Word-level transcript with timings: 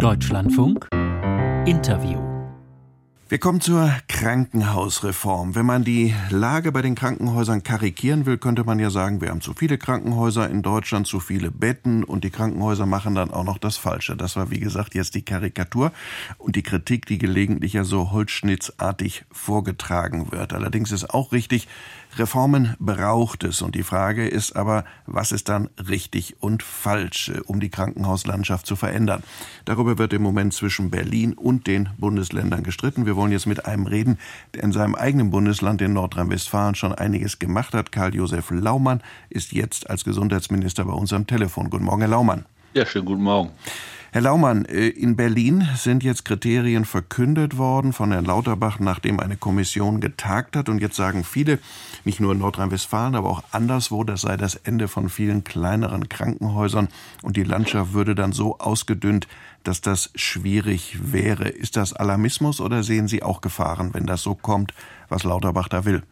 Deutschlandfunk 0.00 0.88
Interview 1.66 2.30
wir 3.30 3.38
kommen 3.38 3.60
zur 3.60 3.94
Krankenhausreform. 4.08 5.54
Wenn 5.54 5.64
man 5.64 5.84
die 5.84 6.12
Lage 6.30 6.72
bei 6.72 6.82
den 6.82 6.96
Krankenhäusern 6.96 7.62
karikieren 7.62 8.26
will, 8.26 8.38
könnte 8.38 8.64
man 8.64 8.80
ja 8.80 8.90
sagen, 8.90 9.20
wir 9.20 9.28
haben 9.28 9.40
zu 9.40 9.54
viele 9.54 9.78
Krankenhäuser 9.78 10.50
in 10.50 10.62
Deutschland, 10.62 11.06
zu 11.06 11.20
viele 11.20 11.52
Betten 11.52 12.02
und 12.02 12.24
die 12.24 12.30
Krankenhäuser 12.30 12.86
machen 12.86 13.14
dann 13.14 13.30
auch 13.30 13.44
noch 13.44 13.58
das 13.58 13.76
Falsche. 13.76 14.16
Das 14.16 14.34
war, 14.34 14.50
wie 14.50 14.58
gesagt, 14.58 14.96
jetzt 14.96 15.14
die 15.14 15.22
Karikatur 15.22 15.92
und 16.38 16.56
die 16.56 16.64
Kritik, 16.64 17.06
die 17.06 17.18
gelegentlich 17.18 17.74
ja 17.74 17.84
so 17.84 18.10
holzschnittsartig 18.10 19.24
vorgetragen 19.30 20.32
wird. 20.32 20.52
Allerdings 20.52 20.90
ist 20.90 21.14
auch 21.14 21.30
richtig, 21.30 21.68
Reformen 22.16 22.74
braucht 22.78 23.44
es. 23.44 23.62
Und 23.62 23.74
die 23.74 23.82
Frage 23.82 24.26
ist 24.26 24.56
aber, 24.56 24.84
was 25.06 25.32
ist 25.32 25.48
dann 25.48 25.68
richtig 25.88 26.36
und 26.40 26.62
falsch, 26.62 27.32
um 27.46 27.60
die 27.60 27.70
Krankenhauslandschaft 27.70 28.66
zu 28.66 28.76
verändern? 28.76 29.22
Darüber 29.64 29.98
wird 29.98 30.12
im 30.12 30.22
Moment 30.22 30.52
zwischen 30.54 30.90
Berlin 30.90 31.34
und 31.34 31.66
den 31.66 31.88
Bundesländern 31.98 32.62
gestritten. 32.62 33.06
Wir 33.06 33.16
wollen 33.16 33.32
jetzt 33.32 33.46
mit 33.46 33.66
einem 33.66 33.86
reden, 33.86 34.18
der 34.54 34.64
in 34.64 34.72
seinem 34.72 34.94
eigenen 34.94 35.30
Bundesland 35.30 35.80
in 35.82 35.92
Nordrhein-Westfalen 35.92 36.74
schon 36.74 36.92
einiges 36.92 37.38
gemacht 37.38 37.74
hat. 37.74 37.92
Karl-Josef 37.92 38.50
Laumann 38.50 39.02
ist 39.28 39.52
jetzt 39.52 39.88
als 39.88 40.04
Gesundheitsminister 40.04 40.84
bei 40.84 40.92
uns 40.92 41.12
am 41.12 41.26
Telefon. 41.26 41.70
Guten 41.70 41.84
Morgen, 41.84 42.00
Herr 42.00 42.10
Laumann. 42.10 42.44
Ja, 42.74 42.86
schönen 42.86 43.06
guten 43.06 43.22
Morgen. 43.22 43.50
Herr 44.12 44.22
Laumann, 44.22 44.64
äh, 44.64 44.88
in 44.88 45.14
Berlin 45.14 45.68
sind 45.76 46.02
jetzt 46.02 46.24
Kriterien 46.24 46.84
verkündet 46.84 47.56
worden 47.56 47.92
von 47.92 48.10
Herrn 48.10 48.24
Lauterbach, 48.24 48.80
nachdem 48.80 49.20
eine 49.20 49.36
Kommission 49.36 50.00
getagt 50.00 50.56
hat. 50.56 50.68
Und 50.68 50.80
jetzt 50.80 50.96
sagen 50.96 51.22
viele, 51.22 51.60
nicht 52.04 52.18
nur 52.18 52.32
in 52.32 52.38
Nordrhein-Westfalen, 52.38 53.14
aber 53.14 53.30
auch 53.30 53.44
anderswo, 53.52 54.02
das 54.02 54.22
sei 54.22 54.36
das 54.36 54.56
Ende 54.56 54.88
von 54.88 55.10
vielen 55.10 55.44
kleineren 55.44 56.08
Krankenhäusern 56.08 56.88
und 57.22 57.36
die 57.36 57.44
Landschaft 57.44 57.92
würde 57.92 58.16
dann 58.16 58.32
so 58.32 58.58
ausgedünnt, 58.58 59.28
dass 59.62 59.80
das 59.80 60.10
schwierig 60.16 60.98
wäre. 61.12 61.48
Ist 61.48 61.76
das 61.76 61.92
Alarmismus 61.92 62.60
oder 62.60 62.82
sehen 62.82 63.06
Sie 63.06 63.22
auch 63.22 63.40
Gefahren, 63.40 63.94
wenn 63.94 64.06
das 64.06 64.22
so 64.22 64.34
kommt, 64.34 64.74
was 65.08 65.22
Lauterbach 65.22 65.68
da 65.68 65.84
will? 65.84 66.02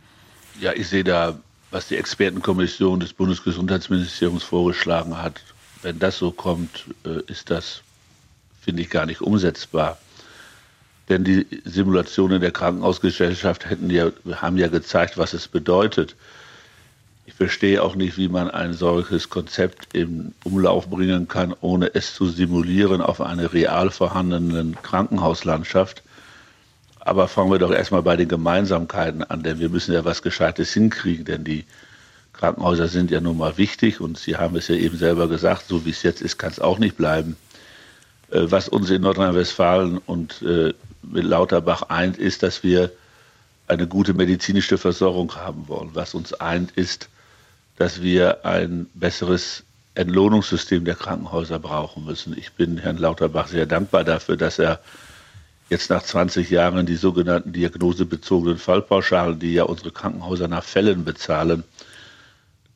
Ja, 0.61 0.73
ich 0.73 0.87
sehe 0.87 1.03
da, 1.03 1.37
was 1.73 1.89
die 1.89 1.97
Expertenkommission 1.97 3.01
des 3.01 3.12
Bundesgesundheitsministeriums 3.12 4.45
vorgeschlagen 4.45 5.21
hat. 5.21 5.43
Wenn 5.83 5.99
das 5.99 6.19
so 6.19 6.31
kommt, 6.31 6.87
äh, 7.05 7.23
ist 7.27 7.51
das 7.51 7.83
finde 8.69 8.83
ich 8.83 8.91
gar 8.91 9.07
nicht 9.07 9.23
umsetzbar. 9.23 9.97
Denn 11.09 11.25
die 11.25 11.47
Simulationen 11.65 12.39
der 12.39 12.51
Krankenhausgesellschaft 12.51 13.71
hätten 13.71 13.89
ja, 13.89 14.11
haben 14.31 14.59
ja 14.59 14.69
gezeigt, 14.69 15.17
was 15.17 15.33
es 15.33 15.49
bedeutet. 15.49 16.17
Ich 17.25 17.33
verstehe 17.33 17.83
auch 17.83 17.95
nicht, 17.95 18.19
wie 18.19 18.29
man 18.29 18.51
ein 18.51 18.75
solches 18.75 19.31
Konzept 19.31 19.95
im 19.95 20.35
Umlauf 20.45 20.91
bringen 20.91 21.29
kann, 21.29 21.55
ohne 21.63 21.95
es 21.95 22.15
zu 22.15 22.27
simulieren 22.27 23.01
auf 23.01 23.23
einer 23.23 23.55
real 23.55 23.91
vorhandenen 23.91 24.77
Krankenhauslandschaft. 24.83 26.03
Aber 27.01 27.27
fangen 27.27 27.51
wir 27.51 27.59
doch 27.59 27.73
erstmal 27.73 28.03
bei 28.03 28.17
den 28.17 28.29
Gemeinsamkeiten 28.29 29.25
an, 29.25 29.43
denn 29.43 29.61
wir 29.61 29.71
müssen 29.71 29.95
ja 29.95 30.05
was 30.05 30.21
Gescheites 30.21 30.75
hinkriegen, 30.75 31.25
denn 31.25 31.43
die 31.43 31.65
Krankenhäuser 32.35 32.89
sind 32.89 33.11
ja 33.11 33.23
nun 33.23 33.39
mal 33.39 33.57
wichtig 33.57 34.03
und 34.03 34.19
Sie 34.19 34.37
haben 34.37 34.57
es 34.57 34.69
ja 34.69 34.75
eben 34.75 34.99
selber 34.99 35.27
gesagt, 35.27 35.69
so 35.69 35.87
wie 35.87 35.91
es 35.91 36.03
jetzt 36.03 36.21
ist, 36.21 36.37
kann 36.37 36.51
es 36.51 36.61
auch 36.61 36.79
nicht 36.79 36.99
bleiben. 36.99 37.39
Äh, 38.31 38.51
was 38.51 38.69
uns 38.69 38.91
in 38.91 39.03
Nordrhein-Westfalen 39.03 39.98
und 39.98 40.43
äh, 40.43 40.75
mit 41.03 41.25
Lauterbach 41.25 41.83
eint, 41.83 42.17
ist, 42.19 42.43
dass 42.43 42.62
wir 42.62 42.93
eine 43.67 43.87
gute 43.87 44.15
medizinische 44.15 44.79
Versorgung 44.79 45.34
haben 45.37 45.69
wollen. 45.69 45.91
Was 45.95 46.15
uns 46.15 46.33
eint, 46.34 46.73
ist, 46.73 47.09
dass 47.77 48.03
wir 48.03 48.45
ein 48.45 48.87
besseres 48.95 49.65
Entlohnungssystem 49.95 50.84
der 50.84 50.95
Krankenhäuser 50.95 51.59
brauchen 51.59 52.05
müssen. 52.05 52.37
Ich 52.37 52.53
bin 52.53 52.79
Herrn 52.79 52.99
Lauterbach 52.99 53.49
sehr 53.49 53.67
dankbar 53.67 54.05
dafür, 54.05 54.37
dass 54.37 54.59
er 54.59 54.81
jetzt 55.71 55.91
nach 55.91 56.03
20 56.03 56.49
Jahren 56.51 56.87
die 56.87 56.97
sogenannten 56.97 57.53
diagnosebezogenen 57.53 58.59
Fallpauschalen, 58.59 59.39
die 59.39 59.55
ja 59.55 59.65
unsere 59.65 59.91
Krankenhäuser 59.91 60.49
nach 60.49 60.65
Fällen 60.65 61.05
bezahlen, 61.05 61.65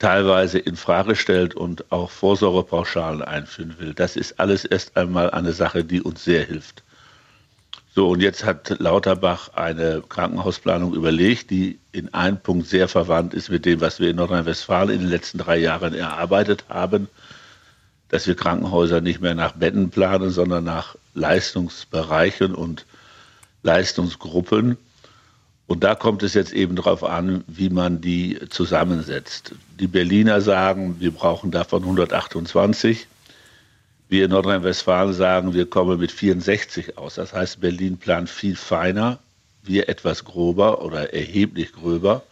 teilweise 0.03 0.59
in 0.59 0.75
Frage 0.75 1.15
stellt 1.15 1.55
und 1.55 1.93
auch 1.93 2.11
Vorsorgepauschalen 2.11 3.23
einführen 3.23 3.77
will. 3.79 3.95
Das 3.95 4.17
ist 4.17 4.41
alles 4.41 4.65
erst 4.65 4.97
einmal 4.97 5.31
eine 5.31 5.53
Sache, 5.53 5.85
die 5.85 6.03
uns 6.03 6.25
sehr 6.25 6.45
hilft. 6.45 6.83
So, 7.95 8.09
und 8.09 8.21
jetzt 8.21 8.45
hat 8.45 8.81
Lauterbach 8.81 9.51
eine 9.55 10.03
Krankenhausplanung 10.09 10.93
überlegt, 10.93 11.51
die 11.51 11.79
in 11.93 12.13
einem 12.15 12.39
Punkt 12.39 12.67
sehr 12.67 12.89
verwandt 12.89 13.33
ist 13.33 13.49
mit 13.49 13.65
dem, 13.65 13.81
was 13.81 14.01
wir 14.01 14.11
in 14.11 14.17
Nordrhein-Westfalen 14.17 14.91
in 14.91 15.01
den 15.03 15.09
letzten 15.09 15.39
drei 15.39 15.59
Jahren 15.59 15.95
erarbeitet 15.95 16.65
haben, 16.69 17.09
dass 18.09 18.27
wir 18.27 18.35
Krankenhäuser 18.35 19.01
nicht 19.01 19.21
mehr 19.21 19.37
nach 19.37 19.53
Betten 19.53 19.91
planen, 19.91 20.31
sondern 20.31 20.65
nach 20.65 20.97
Leistungsbereichen 21.15 22.57
und 22.57 22.87
Leistungsgruppen. 23.63 24.79
Und 25.69 25.85
da 25.85 25.95
kommt 25.95 26.25
es 26.25 26.35
jetzt 26.35 26.53
eben 26.53 26.75
darauf 26.75 27.05
an, 27.05 27.45
wie 27.47 27.71
man 27.71 28.01
die 28.01 28.41
zusammensetzt. 28.51 29.55
Die 29.83 29.89
Berliner 29.89 30.41
sagen, 30.41 31.01
wir 31.01 31.11
brauchen 31.11 31.51
davon 31.51 31.83
128. 31.83 33.09
Wir 34.09 34.27
in 34.27 34.31
Nordrhein-Westfalen 34.31 35.13
sagen, 35.13 35.55
wir 35.55 35.69
kommen 35.69 35.99
mit 35.99 36.13
64 36.13 36.97
aus. 36.99 37.17
Das 37.17 37.33
heißt, 37.33 37.61
Berlin 37.61 37.97
plant 37.97 38.31
viel 38.31 38.55
feiner, 38.55 39.19
wir 39.65 39.89
etwas 39.89 40.23
grober 40.23 40.85
oder 40.85 41.13
erheblich 41.13 41.73
gröber. 41.73 42.23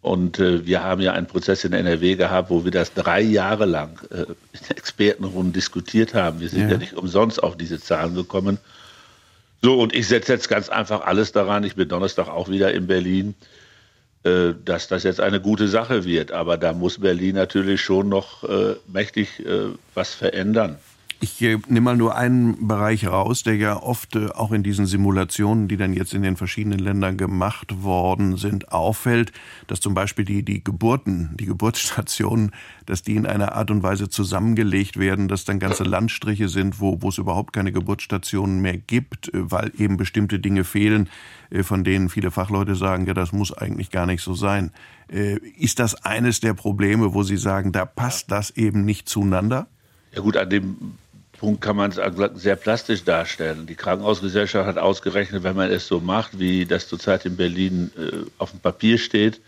Und 0.00 0.40
äh, 0.40 0.66
wir 0.66 0.82
haben 0.82 1.00
ja 1.00 1.12
einen 1.12 1.28
Prozess 1.28 1.62
in 1.62 1.72
NRW 1.72 2.16
gehabt, 2.16 2.50
wo 2.50 2.64
wir 2.64 2.72
das 2.72 2.94
drei 2.94 3.20
Jahre 3.20 3.66
lang 3.66 4.00
äh, 4.10 4.22
in 4.22 4.76
Expertenrunden 4.76 5.52
diskutiert 5.52 6.14
haben. 6.14 6.40
Wir 6.40 6.48
sind 6.48 6.62
ja. 6.62 6.70
ja 6.70 6.78
nicht 6.78 6.94
umsonst 6.94 7.40
auf 7.40 7.56
diese 7.56 7.78
Zahlen 7.78 8.16
gekommen. 8.16 8.58
So, 9.62 9.78
und 9.78 9.94
ich 9.94 10.08
setze 10.08 10.32
jetzt 10.32 10.48
ganz 10.48 10.68
einfach 10.68 11.02
alles 11.02 11.30
daran. 11.30 11.62
Ich 11.62 11.76
bin 11.76 11.88
Donnerstag 11.88 12.26
auch 12.26 12.48
wieder 12.48 12.74
in 12.74 12.88
Berlin, 12.88 13.36
dass 14.22 14.88
das 14.88 15.04
jetzt 15.04 15.20
eine 15.20 15.40
gute 15.40 15.68
Sache 15.68 16.04
wird. 16.04 16.32
Aber 16.32 16.56
da 16.58 16.72
muss 16.72 16.98
Berlin 16.98 17.36
natürlich 17.36 17.80
schon 17.80 18.08
noch 18.08 18.44
äh, 18.44 18.76
mächtig 18.86 19.40
äh, 19.40 19.70
was 19.94 20.14
verändern. 20.14 20.78
Ich 21.22 21.42
äh, 21.42 21.58
nehme 21.68 21.82
mal 21.82 21.96
nur 21.98 22.16
einen 22.16 22.66
Bereich 22.66 23.06
raus, 23.06 23.42
der 23.42 23.54
ja 23.56 23.76
oft 23.82 24.16
äh, 24.16 24.28
auch 24.28 24.52
in 24.52 24.62
diesen 24.62 24.86
Simulationen, 24.86 25.68
die 25.68 25.76
dann 25.76 25.92
jetzt 25.92 26.14
in 26.14 26.22
den 26.22 26.36
verschiedenen 26.36 26.78
Ländern 26.78 27.18
gemacht 27.18 27.82
worden 27.82 28.38
sind, 28.38 28.72
auffällt, 28.72 29.30
dass 29.66 29.80
zum 29.80 29.92
Beispiel 29.92 30.24
die, 30.24 30.42
die 30.42 30.64
Geburten, 30.64 31.36
die 31.38 31.44
Geburtsstationen, 31.44 32.52
dass 32.86 33.02
die 33.02 33.16
in 33.16 33.26
einer 33.26 33.52
Art 33.52 33.70
und 33.70 33.82
Weise 33.82 34.08
zusammengelegt 34.08 34.98
werden, 34.98 35.28
dass 35.28 35.44
dann 35.44 35.58
ganze 35.58 35.84
Landstriche 35.84 36.48
sind, 36.48 36.80
wo, 36.80 37.02
wo 37.02 37.10
es 37.10 37.18
überhaupt 37.18 37.52
keine 37.52 37.70
Geburtsstationen 37.70 38.62
mehr 38.62 38.78
gibt, 38.78 39.28
äh, 39.34 39.50
weil 39.50 39.72
eben 39.76 39.98
bestimmte 39.98 40.38
Dinge 40.38 40.64
fehlen, 40.64 41.10
von 41.62 41.82
denen 41.82 42.10
viele 42.10 42.30
Fachleute 42.30 42.76
sagen, 42.76 43.06
ja, 43.06 43.12
das 43.12 43.32
muss 43.32 43.52
eigentlich 43.52 43.90
gar 43.90 44.06
nicht 44.06 44.22
so 44.22 44.34
sein. 44.34 44.70
Ist 45.08 45.80
das 45.80 45.96
eines 46.04 46.38
der 46.38 46.54
Probleme, 46.54 47.12
wo 47.12 47.24
Sie 47.24 47.36
sagen, 47.36 47.72
da 47.72 47.84
passt 47.84 48.30
das 48.30 48.50
eben 48.50 48.84
nicht 48.84 49.08
zueinander? 49.08 49.66
Ja 50.14 50.20
gut, 50.20 50.36
an 50.36 50.48
dem 50.48 50.76
Punkt 51.40 51.62
kann 51.62 51.74
man 51.74 51.90
es 51.90 51.98
sehr 52.34 52.54
plastisch 52.54 53.02
darstellen. 53.02 53.66
Die 53.66 53.74
Krankenhausgesellschaft 53.74 54.66
hat 54.66 54.76
ausgerechnet, 54.76 55.42
wenn 55.42 55.56
man 55.56 55.70
es 55.70 55.86
so 55.86 55.98
macht, 55.98 56.38
wie 56.38 56.66
das 56.66 56.86
zurzeit 56.86 57.24
in 57.24 57.34
Berlin 57.36 57.90
äh, 57.96 58.26
auf 58.36 58.50
dem 58.50 58.60
Papier 58.60 58.98
steht, 58.98 59.40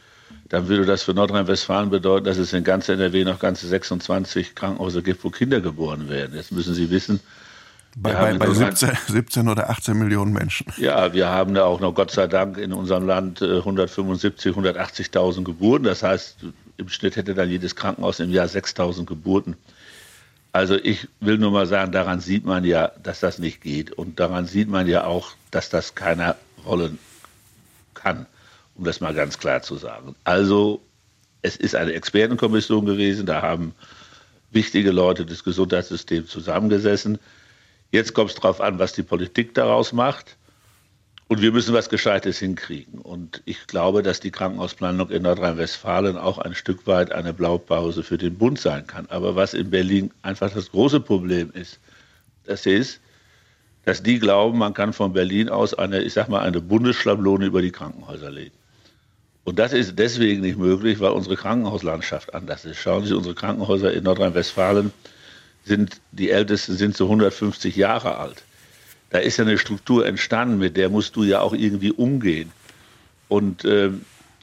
dann 0.48 0.68
würde 0.68 0.86
das 0.86 1.02
für 1.02 1.12
Nordrhein-Westfalen 1.12 1.90
bedeuten, 1.90 2.24
dass 2.24 2.38
es 2.38 2.54
in 2.54 2.64
ganz 2.64 2.88
NRW 2.88 3.24
noch 3.24 3.38
ganze 3.38 3.68
26 3.68 4.54
Krankenhäuser 4.54 5.02
gibt, 5.02 5.22
wo 5.22 5.28
Kinder 5.28 5.60
geboren 5.60 6.08
werden. 6.08 6.34
Jetzt 6.34 6.50
müssen 6.50 6.72
Sie 6.72 6.90
wissen, 6.90 7.20
bei, 7.94 8.14
bei, 8.14 8.38
bei 8.38 8.50
17, 8.50 8.90
17, 9.08 9.48
oder 9.48 9.68
18 9.68 9.98
Millionen 9.98 10.32
Menschen. 10.32 10.72
Ja, 10.78 11.12
wir 11.12 11.28
haben 11.28 11.52
da 11.52 11.64
auch 11.64 11.80
noch 11.80 11.94
Gott 11.94 12.10
sei 12.10 12.26
Dank 12.26 12.56
in 12.56 12.72
unserem 12.72 13.06
Land 13.06 13.42
175, 13.42 14.56
äh, 14.56 14.58
180.000 14.58 15.44
Geburten. 15.44 15.84
Das 15.84 16.02
heißt, 16.02 16.38
im 16.78 16.88
Schnitt 16.88 17.16
hätte 17.16 17.34
dann 17.34 17.50
jedes 17.50 17.76
Krankenhaus 17.76 18.18
im 18.18 18.30
Jahr 18.30 18.46
6.000 18.46 19.04
Geburten. 19.04 19.56
Also 20.52 20.76
ich 20.76 21.08
will 21.20 21.38
nur 21.38 21.50
mal 21.50 21.66
sagen, 21.66 21.92
daran 21.92 22.20
sieht 22.20 22.44
man 22.44 22.64
ja, 22.64 22.92
dass 23.02 23.20
das 23.20 23.38
nicht 23.38 23.62
geht. 23.62 23.90
Und 23.90 24.20
daran 24.20 24.46
sieht 24.46 24.68
man 24.68 24.86
ja 24.86 25.04
auch, 25.04 25.32
dass 25.50 25.70
das 25.70 25.94
keiner 25.94 26.36
wollen 26.62 26.98
kann, 27.94 28.26
um 28.74 28.84
das 28.84 29.00
mal 29.00 29.14
ganz 29.14 29.38
klar 29.38 29.62
zu 29.62 29.76
sagen. 29.76 30.14
Also 30.24 30.82
es 31.40 31.56
ist 31.56 31.74
eine 31.74 31.92
Expertenkommission 31.94 32.84
gewesen, 32.84 33.26
da 33.26 33.40
haben 33.40 33.74
wichtige 34.50 34.90
Leute 34.90 35.24
des 35.24 35.42
Gesundheitssystems 35.42 36.28
zusammengesessen. 36.28 37.18
Jetzt 37.90 38.12
kommt 38.12 38.30
es 38.30 38.36
darauf 38.36 38.60
an, 38.60 38.78
was 38.78 38.92
die 38.92 39.02
Politik 39.02 39.54
daraus 39.54 39.92
macht. 39.92 40.36
Und 41.32 41.40
wir 41.40 41.50
müssen 41.50 41.72
was 41.72 41.88
Gescheites 41.88 42.40
hinkriegen. 42.40 42.98
Und 42.98 43.40
ich 43.46 43.66
glaube, 43.66 44.02
dass 44.02 44.20
die 44.20 44.30
Krankenhausplanung 44.30 45.08
in 45.08 45.22
Nordrhein-Westfalen 45.22 46.18
auch 46.18 46.36
ein 46.36 46.54
Stück 46.54 46.86
weit 46.86 47.10
eine 47.10 47.32
Blaupause 47.32 48.02
für 48.02 48.18
den 48.18 48.36
Bund 48.36 48.60
sein 48.60 48.86
kann. 48.86 49.06
Aber 49.08 49.34
was 49.34 49.54
in 49.54 49.70
Berlin 49.70 50.10
einfach 50.20 50.52
das 50.52 50.70
große 50.72 51.00
Problem 51.00 51.50
ist, 51.54 51.80
das 52.44 52.66
ist, 52.66 53.00
dass 53.86 54.02
die 54.02 54.18
glauben, 54.18 54.58
man 54.58 54.74
kann 54.74 54.92
von 54.92 55.14
Berlin 55.14 55.48
aus 55.48 55.72
eine, 55.72 56.02
ich 56.02 56.12
sag 56.12 56.28
mal, 56.28 56.42
eine 56.42 56.60
Bundesschablone 56.60 57.46
über 57.46 57.62
die 57.62 57.72
Krankenhäuser 57.72 58.30
legen. 58.30 58.54
Und 59.44 59.58
das 59.58 59.72
ist 59.72 59.98
deswegen 59.98 60.42
nicht 60.42 60.58
möglich, 60.58 61.00
weil 61.00 61.12
unsere 61.12 61.36
Krankenhauslandschaft 61.36 62.34
anders 62.34 62.66
ist. 62.66 62.76
Schauen 62.76 63.06
Sie 63.06 63.14
unsere 63.14 63.34
Krankenhäuser 63.34 63.90
in 63.90 64.04
Nordrhein-Westfalen 64.04 64.92
sind 65.64 65.98
die 66.10 66.28
Ältesten 66.28 66.76
sind 66.76 66.94
so 66.94 67.06
150 67.06 67.74
Jahre 67.74 68.18
alt. 68.18 68.44
Da 69.12 69.18
ist 69.18 69.36
ja 69.36 69.44
eine 69.44 69.58
Struktur 69.58 70.06
entstanden, 70.06 70.58
mit 70.58 70.76
der 70.78 70.88
musst 70.88 71.16
du 71.16 71.22
ja 71.22 71.40
auch 71.40 71.52
irgendwie 71.52 71.92
umgehen. 71.92 72.50
Und 73.28 73.62
äh, 73.66 73.90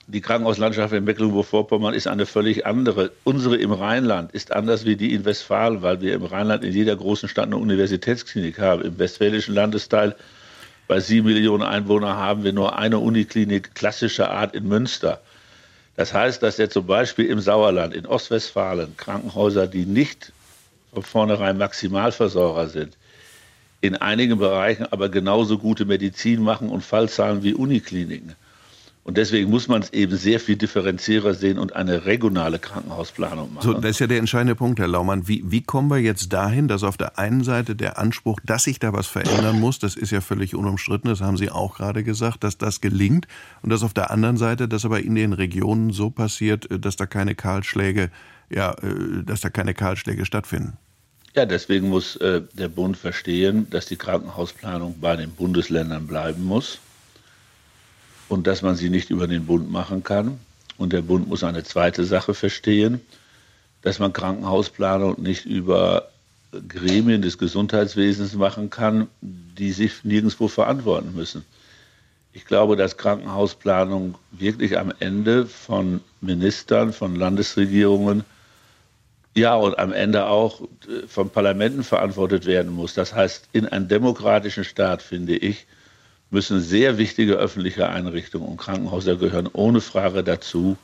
die 0.06 0.22
Krankenhauslandschaft 0.22 0.94
in 0.94 1.04
Mecklenburg-Vorpommern 1.06 1.96
ist 1.96 2.08
eine 2.08 2.28
völlig 2.28 2.68
andere. 2.68 3.12
Unsere 3.24 3.58
im 3.58 3.72
Rheinland 3.72 4.32
ist 4.32 4.52
anders 4.52 4.86
wie 4.86 4.96
die 4.96 5.14
in 5.16 5.26
Westfalen, 5.26 5.82
weil 5.82 6.02
wir 6.02 6.14
im 6.14 6.24
Rheinland 6.24 6.64
in 6.64 6.72
jeder 6.72 6.96
großen 6.96 7.28
Stadt 7.28 7.46
eine 7.46 7.58
Universitätsklinik 7.58 8.60
haben. 8.60 8.84
Im 8.84 9.00
westfälischen 9.00 9.56
Landesteil 9.56 10.16
bei 10.88 11.00
sieben 11.00 11.28
Millionen 11.28 11.64
Einwohnern 11.64 12.18
haben 12.18 12.44
wir 12.44 12.54
nur 12.54 12.78
eine 12.78 13.00
Uniklinik 13.00 13.74
klassischer 13.74 14.30
Art 14.30 14.56
in 14.56 14.68
Münster. 14.68 15.20
Das 15.96 16.14
heißt, 16.14 16.44
dass 16.44 16.58
ja 16.58 16.70
zum 16.70 16.86
Beispiel 16.86 17.26
im 17.26 17.40
Sauerland, 17.40 17.96
in 17.96 18.06
Ostwestfalen, 18.06 18.96
Krankenhäuser, 18.98 19.66
die 19.66 19.86
nicht 19.88 20.32
von 20.94 21.04
vornherein 21.04 21.58
Maximalversorger 21.58 22.70
sind, 22.70 22.98
in 23.82 23.96
einigen 23.96 24.38
Bereichen 24.40 24.86
aber 24.86 25.10
genauso 25.10 25.58
gute 25.58 25.86
Medizin 25.86 26.42
machen 26.42 26.70
und 26.70 26.84
Fallzahlen 26.84 27.44
wie 27.44 27.54
Unikliniken. 27.54 28.36
Und 29.10 29.18
deswegen 29.18 29.50
muss 29.50 29.68
man 29.68 29.82
es 29.82 29.92
eben 29.92 30.16
sehr 30.18 30.40
viel 30.40 30.56
differenzierter 30.56 31.34
sehen 31.34 31.58
und 31.58 31.76
eine 31.76 32.06
regionale 32.06 32.60
Krankenhausplanung 32.60 33.54
machen. 33.54 33.66
So, 33.66 33.74
das 33.74 33.92
ist 33.92 34.00
ja 34.00 34.08
der 34.08 34.20
entscheidende 34.20 34.54
Punkt, 34.54 34.80
Herr 34.80 34.88
Laumann. 34.88 35.28
Wie, 35.28 35.44
wie 35.48 35.64
kommen 35.64 35.90
wir 35.90 35.98
jetzt 35.98 36.32
dahin, 36.32 36.68
dass 36.68 36.84
auf 36.84 36.96
der 36.96 37.18
einen 37.18 37.44
Seite 37.44 37.76
der 37.76 37.98
Anspruch, 37.98 38.40
dass 38.46 38.66
sich 38.66 38.78
da 38.78 38.94
was 38.94 39.08
verändern 39.08 39.60
muss, 39.60 39.80
das 39.80 39.96
ist 39.96 40.12
ja 40.12 40.22
völlig 40.22 40.54
unumstritten, 40.54 41.10
das 41.10 41.22
haben 41.22 41.38
Sie 41.38 41.50
auch 41.50 41.78
gerade 41.78 42.04
gesagt, 42.04 42.44
dass 42.44 42.60
das 42.60 42.82
gelingt 42.82 43.28
und 43.64 43.72
dass 43.72 43.82
auf 43.82 43.96
der 43.96 44.12
anderen 44.12 44.38
Seite 44.38 44.68
das 44.68 44.86
aber 44.86 45.00
in 45.00 45.16
den 45.16 45.34
Regionen 45.34 45.92
so 45.92 46.12
passiert, 46.12 46.68
dass 46.70 46.96
da 46.96 47.08
keine 47.08 47.34
Kahlschläge, 47.34 48.12
ja, 48.52 48.74
äh, 48.74 49.24
dass 49.26 49.42
da 49.42 49.50
keine 49.50 49.74
Kahlschläge 49.74 50.26
stattfinden. 50.26 50.78
Ja, 51.40 51.46
deswegen 51.46 51.88
muss 51.88 52.18
äh, 52.18 52.42
der 52.52 52.68
Bund 52.68 52.98
verstehen, 52.98 53.66
dass 53.70 53.86
die 53.86 53.96
Krankenhausplanung 53.96 55.00
bei 55.00 55.16
den 55.16 55.32
Bundesländern 55.32 56.06
bleiben 56.06 56.44
muss 56.44 56.80
und 58.28 58.46
dass 58.46 58.62
man 58.62 58.76
sie 58.76 58.90
nicht 58.90 59.10
über 59.10 59.26
den 59.26 59.46
Bund 59.46 59.72
machen 59.72 60.04
kann. 60.04 60.38
Und 60.78 60.92
der 60.92 61.02
Bund 61.02 61.30
muss 61.30 61.46
eine 61.46 61.64
zweite 61.64 62.04
Sache 62.04 62.34
verstehen, 62.34 63.00
dass 63.84 64.00
man 64.00 64.12
Krankenhausplanung 64.12 65.22
nicht 65.22 65.46
über 65.46 66.10
Gremien 66.68 67.22
des 67.22 67.38
Gesundheitswesens 67.38 68.34
machen 68.34 68.70
kann, 68.70 69.08
die 69.22 69.72
sich 69.72 70.04
nirgendwo 70.04 70.50
verantworten 70.50 71.16
müssen. 71.16 71.46
Ich 72.34 72.44
glaube, 72.44 72.76
dass 72.76 72.98
Krankenhausplanung 72.98 74.16
wirklich 74.32 74.78
am 74.78 74.92
Ende 75.00 75.46
von 75.46 76.02
Ministern, 76.20 76.92
von 76.92 77.16
Landesregierungen, 77.16 78.26
ja, 79.40 79.56
und 79.56 79.80
am 79.80 79.92
Ende 79.92 80.28
auch 80.28 80.62
von 81.08 81.30
Parlamenten 81.30 81.84
verantwortet 81.84 82.46
werden 82.46 82.72
muss. 82.72 82.94
Das 82.94 83.14
heißt, 83.14 83.50
in 83.54 83.66
einem 83.66 83.88
demokratischen 83.88 84.64
Staat, 84.64 85.02
finde 85.02 85.36
ich, 85.36 85.66
müssen 86.30 86.62
sehr 86.62 86.98
wichtige 86.98 87.36
öffentliche 87.36 87.90
Einrichtungen 87.90 88.48
und 88.48 88.58
Krankenhäuser 88.58 89.16
gehören 89.16 89.50
ohne 89.52 89.82
Frage 89.82 90.24
dazu, 90.24 90.78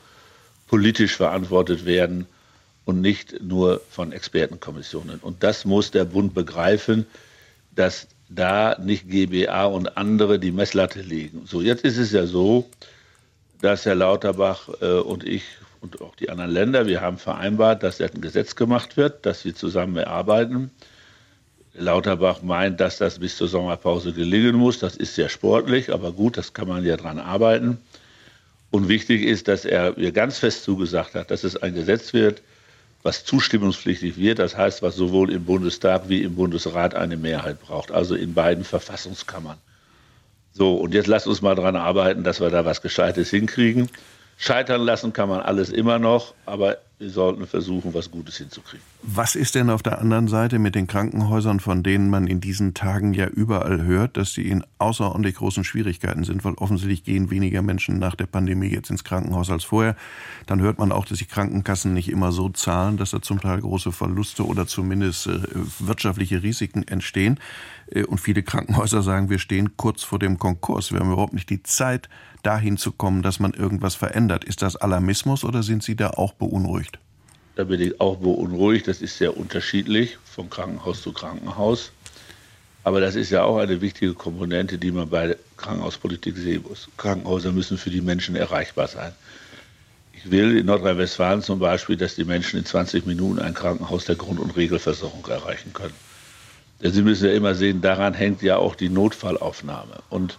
politisch 0.68 1.16
verantwortet 1.16 1.86
werden 1.86 2.26
und 2.86 3.02
nicht 3.02 3.42
nur 3.42 3.82
von 3.90 4.12
Expertenkommissionen. 4.12 5.20
Und 5.20 5.44
das 5.44 5.66
muss 5.66 5.92
der 5.92 6.06
Bund 6.06 6.34
begreifen, 6.34 7.06
dass 7.76 8.08
da 8.30 8.78
nicht 8.80 9.08
GBA 9.10 9.66
und 9.66 9.98
andere 9.98 10.40
die 10.40 10.52
Messlatte 10.52 11.02
legen. 11.02 11.44
So, 11.46 11.62
jetzt 11.62 11.84
ist 11.84 11.98
es 11.98 12.12
ja 12.12 12.26
so, 12.26 12.70
dass 13.62 13.86
Herr 13.86 13.96
Lauterbach 13.96 14.70
äh, 14.82 15.00
und 15.00 15.24
ich 15.24 15.44
und 15.82 16.02
auch 16.02 16.16
die 16.16 16.30
anderen 16.30 16.52
Länder, 16.52 16.88
wir 16.88 17.02
haben 17.02 17.18
vereinbart, 17.18 17.84
dass 17.84 18.02
ein 18.02 18.22
Gesetz 18.22 18.56
gemacht 18.56 18.98
wird, 18.98 19.26
dass 19.26 19.46
wir 19.46 19.56
zusammen 19.56 19.98
erarbeiten. 19.98 20.72
Lauterbach 21.74 22.42
meint, 22.42 22.80
dass 22.80 22.98
das 22.98 23.20
bis 23.20 23.38
zur 23.38 23.48
Sommerpause 23.48 24.14
gelingen 24.14 24.56
muss. 24.56 24.80
Das 24.80 24.96
ist 24.96 25.16
sehr 25.16 25.30
sportlich, 25.30 25.94
aber 25.94 26.12
gut, 26.12 26.38
das 26.38 26.54
kann 26.54 26.68
man 26.68 26.86
ja 26.86 26.98
dran 26.98 27.20
arbeiten. 27.20 27.80
Und 28.72 28.88
wichtig 28.88 29.24
ist, 29.24 29.48
dass 29.48 29.66
er 29.66 29.98
mir 29.98 30.12
ganz 30.12 30.40
fest 30.40 30.64
zugesagt 30.64 31.16
hat, 31.16 31.32
dass 31.32 31.44
es 31.44 31.56
ein 31.56 31.74
Gesetz 31.76 32.14
wird, 32.14 32.42
was 33.04 33.24
zustimmungspflichtig 33.24 34.18
wird. 34.18 34.40
Das 34.40 34.58
heißt, 34.58 34.82
was 34.82 34.96
sowohl 34.96 35.32
im 35.32 35.46
Bundestag 35.46 36.10
wie 36.10 36.24
im 36.24 36.36
Bundesrat 36.36 36.96
eine 36.96 37.18
Mehrheit 37.18 37.62
braucht, 37.62 37.92
also 37.92 38.16
in 38.16 38.34
beiden 38.34 38.64
Verfassungskammern. 38.64 39.58
So, 40.52 40.76
und 40.76 40.94
jetzt 40.94 41.08
lasst 41.08 41.28
uns 41.28 41.42
mal 41.42 41.56
dran 41.56 41.76
arbeiten, 41.76 42.24
dass 42.24 42.40
wir 42.40 42.50
da 42.50 42.66
was 42.66 42.82
Gescheites 42.82 43.30
hinkriegen. 43.30 43.90
Scheitern 44.38 44.82
lassen 44.82 45.14
kann 45.14 45.30
man 45.30 45.42
alles 45.42 45.70
immer 45.70 46.00
noch, 46.00 46.34
aber 46.46 46.78
wir 46.98 47.10
sollten 47.10 47.46
versuchen, 47.46 47.94
was 47.94 48.10
Gutes 48.10 48.38
hinzukriegen. 48.38 48.86
Was 49.04 49.36
ist 49.36 49.56
denn 49.56 49.70
auf 49.70 49.84
der 49.84 50.00
anderen 50.00 50.30
Seite 50.30 50.60
mit 50.60 50.76
den 50.76 50.88
Krankenhäusern, 50.88 51.60
von 51.60 51.84
denen 51.84 52.10
man 52.10 52.26
in 52.26 52.40
diesen 52.40 52.74
Tagen 52.74 53.14
ja 53.14 53.28
überall 53.28 53.84
hört, 53.84 54.16
dass 54.16 54.34
sie 54.34 54.48
in 54.48 54.64
außerordentlich 54.78 55.36
großen 55.36 55.66
Schwierigkeiten 55.66 56.24
sind, 56.24 56.46
weil 56.46 56.54
offensichtlich 56.54 57.04
gehen 57.04 57.30
weniger 57.30 57.62
Menschen 57.62 58.00
nach 58.00 58.16
der 58.16 58.28
Pandemie 58.28 58.70
jetzt 58.70 58.90
ins 58.90 59.04
Krankenhaus 59.04 59.50
als 59.50 59.66
vorher. 59.66 59.98
Dann 60.46 60.62
hört 60.62 60.80
man 60.80 60.94
auch, 60.94 61.06
dass 61.06 61.18
die 61.18 61.26
Krankenkassen 61.26 61.94
nicht 61.94 62.08
immer 62.08 62.32
so 62.32 62.48
zahlen, 62.48 62.96
dass 62.96 63.12
da 63.12 63.22
zum 63.22 63.42
Teil 63.42 63.60
große 63.60 63.92
Verluste 63.92 64.46
oder 64.46 64.66
zumindest 64.66 65.28
äh, 65.28 65.42
wirtschaftliche 65.80 66.44
Risiken 66.44 66.88
entstehen. 66.88 67.42
Äh, 67.88 68.06
und 68.06 68.20
viele 68.20 68.42
Krankenhäuser 68.42 69.02
sagen, 69.02 69.30
wir 69.30 69.40
stehen 69.40 69.76
kurz 69.76 70.04
vor 70.04 70.20
dem 70.20 70.40
Konkurs. 70.40 70.94
Wir 70.94 71.02
haben 71.02 71.12
überhaupt 71.12 71.34
nicht 71.34 71.50
die 71.50 71.62
Zeit, 71.62 72.08
dahin 72.46 72.78
zu 72.78 72.92
kommen, 72.92 73.22
dass 73.22 73.40
man 73.40 73.54
irgendwas 73.54 73.96
verändert. 73.96 74.44
Ist 74.44 74.62
das 74.62 74.76
Alarmismus 74.76 75.44
oder 75.44 75.64
sind 75.64 75.84
Sie 75.84 75.96
da 75.96 76.12
auch 76.12 76.34
beunruhigt? 76.34 76.95
Da 77.56 77.64
bin 77.64 77.82
ich 77.82 78.00
auch 78.02 78.18
beunruhigt. 78.18 78.88
Das 78.88 79.02
ist 79.02 79.18
sehr 79.18 79.38
unterschiedlich 79.38 80.18
von 80.26 80.50
Krankenhaus 80.50 81.02
zu 81.02 81.14
Krankenhaus. 81.14 81.92
Aber 82.84 83.02
das 83.02 83.16
ist 83.16 83.32
ja 83.32 83.44
auch 83.44 83.58
eine 83.58 83.82
wichtige 83.82 84.14
Komponente, 84.14 84.78
die 84.78 84.92
man 84.92 85.10
bei 85.10 85.38
Krankenhauspolitik 85.58 86.38
sehen 86.38 86.64
muss. 86.68 86.88
Krankenhäuser 86.98 87.52
müssen 87.52 87.78
für 87.78 87.90
die 87.90 88.02
Menschen 88.02 88.36
erreichbar 88.36 88.88
sein. 88.88 89.12
Ich 90.14 90.30
will 90.30 90.58
in 90.58 90.66
Nordrhein-Westfalen 90.68 91.42
zum 91.42 91.60
Beispiel, 91.60 91.98
dass 91.98 92.16
die 92.16 92.26
Menschen 92.26 92.60
in 92.60 92.66
20 92.66 93.06
Minuten 93.06 93.40
ein 93.40 93.54
Krankenhaus 93.54 94.06
der 94.06 94.16
Grund- 94.16 94.40
und 94.40 94.56
Regelversorgung 94.56 95.26
erreichen 95.28 95.74
können. 95.74 95.94
Denn 96.82 96.92
Sie 96.92 97.02
müssen 97.02 97.28
ja 97.28 97.34
immer 97.34 97.56
sehen, 97.56 97.82
daran 97.82 98.14
hängt 98.14 98.42
ja 98.42 98.58
auch 98.58 98.76
die 98.76 98.90
Notfallaufnahme. 98.90 100.04
Und 100.10 100.38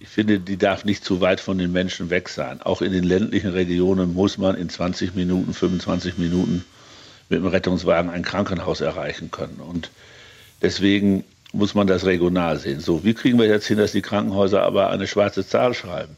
ich 0.00 0.08
finde, 0.08 0.40
die 0.40 0.56
darf 0.56 0.86
nicht 0.86 1.04
zu 1.04 1.20
weit 1.20 1.40
von 1.40 1.58
den 1.58 1.72
Menschen 1.72 2.08
weg 2.08 2.30
sein. 2.30 2.62
Auch 2.62 2.80
in 2.80 2.90
den 2.90 3.04
ländlichen 3.04 3.50
Regionen 3.50 4.14
muss 4.14 4.38
man 4.38 4.56
in 4.56 4.70
20 4.70 5.14
Minuten, 5.14 5.52
25 5.52 6.16
Minuten 6.16 6.64
mit 7.28 7.38
dem 7.38 7.46
Rettungswagen 7.46 8.10
ein 8.10 8.22
Krankenhaus 8.22 8.80
erreichen 8.80 9.30
können. 9.30 9.60
Und 9.60 9.90
deswegen 10.62 11.24
muss 11.52 11.74
man 11.74 11.86
das 11.86 12.06
regional 12.06 12.58
sehen. 12.58 12.80
So, 12.80 13.04
wie 13.04 13.12
kriegen 13.12 13.38
wir 13.38 13.46
jetzt 13.46 13.66
hin, 13.66 13.76
dass 13.76 13.92
die 13.92 14.00
Krankenhäuser 14.00 14.62
aber 14.62 14.88
eine 14.88 15.06
schwarze 15.06 15.46
Zahl 15.46 15.74
schreiben? 15.74 16.16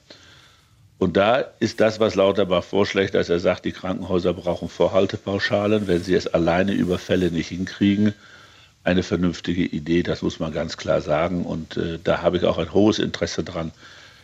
Und 0.99 1.17
da 1.17 1.39
ist 1.59 1.81
das, 1.81 1.99
was 1.99 2.15
Lauterbach 2.15 2.63
vorschlägt, 2.63 3.15
dass 3.15 3.31
er 3.31 3.41
sagt, 3.41 3.65
die 3.65 3.73
Krankenhäuser 3.73 4.33
brauchen 4.33 4.69
Vorhaltepauschalen, 4.69 5.89
wenn 5.89 6.05
sie 6.05 6.15
es 6.15 6.29
alleine 6.29 6.73
über 6.73 7.01
Fälle 7.01 7.33
nicht 7.33 7.49
hinkriegen, 7.49 8.15
eine 8.85 9.03
vernünftige 9.03 9.63
Idee, 9.63 10.03
das 10.03 10.23
muss 10.23 10.41
man 10.41 10.53
ganz 10.53 10.77
klar 10.77 11.01
sagen. 11.01 11.45
Und 11.45 11.77
äh, 11.77 11.99
da 12.03 12.23
habe 12.23 12.37
ich 12.37 12.45
auch 12.45 12.59
ein 12.59 12.73
hohes 12.73 12.99
Interesse 12.99 13.45
daran, 13.45 13.73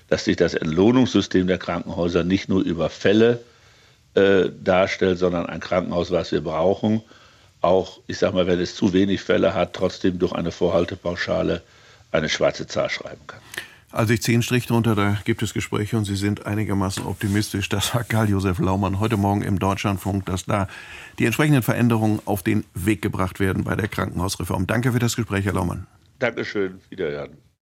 dass 0.08 0.24
sich 0.24 0.36
das 0.36 0.54
Entlohnungssystem 0.54 1.46
der 1.46 1.58
Krankenhäuser 1.58 2.24
nicht 2.24 2.48
nur 2.48 2.62
über 2.62 2.90
Fälle 2.90 3.40
äh, 4.14 4.48
darstellt, 4.62 5.18
sondern 5.18 5.46
ein 5.46 5.60
Krankenhaus, 5.60 6.10
was 6.10 6.32
wir 6.32 6.40
brauchen, 6.40 7.02
auch, 7.60 8.00
ich 8.06 8.18
sage 8.18 8.34
mal, 8.34 8.46
wenn 8.46 8.60
es 8.60 8.74
zu 8.74 8.92
wenig 8.92 9.20
Fälle 9.20 9.54
hat, 9.54 9.74
trotzdem 9.74 10.18
durch 10.18 10.32
eine 10.32 10.52
Vorhaltepauschale 10.52 11.62
eine 12.12 12.28
schwarze 12.28 12.66
Zahl 12.66 12.88
schreiben 12.88 13.20
kann. 13.26 13.40
Also 13.90 14.12
ich 14.12 14.28
einen 14.28 14.42
Strich 14.42 14.66
drunter, 14.66 14.94
da 14.94 15.16
gibt 15.24 15.42
es 15.42 15.54
Gespräche 15.54 15.96
und 15.96 16.04
Sie 16.04 16.16
sind 16.16 16.44
einigermaßen 16.44 17.06
optimistisch. 17.06 17.70
Das 17.70 17.88
sagt 17.88 18.10
Karl-Josef 18.10 18.58
Laumann 18.58 19.00
heute 19.00 19.16
Morgen 19.16 19.42
im 19.42 19.58
Deutschlandfunk, 19.58 20.26
dass 20.26 20.44
da 20.44 20.68
die 21.18 21.24
entsprechenden 21.24 21.62
Veränderungen 21.62 22.20
auf 22.26 22.42
den 22.42 22.64
Weg 22.74 23.00
gebracht 23.00 23.40
werden 23.40 23.64
bei 23.64 23.76
der 23.76 23.88
Krankenhausreform. 23.88 24.66
Danke 24.66 24.92
für 24.92 24.98
das 24.98 25.16
Gespräch, 25.16 25.46
Herr 25.46 25.54
Laumann. 25.54 25.86
Dankeschön, 26.18 26.80
wiederhören. 26.90 27.38